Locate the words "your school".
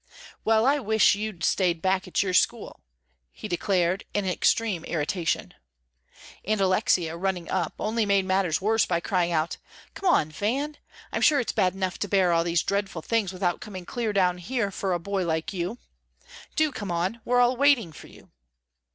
2.17-2.79